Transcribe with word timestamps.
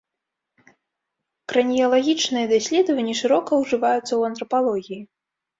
Краніялагічныя 1.53 2.45
даследаванні 2.53 3.15
шырока 3.23 3.51
ўжываюцца 3.63 4.03
ў 4.03 4.21
антрапалогіі. 4.31 5.01